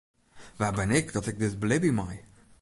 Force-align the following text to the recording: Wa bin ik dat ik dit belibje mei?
Wa 0.59 0.69
bin 0.77 0.89
ik 0.91 1.13
dat 1.13 1.27
ik 1.31 1.39
dit 1.43 1.59
belibje 1.61 1.91
mei? 1.97 2.17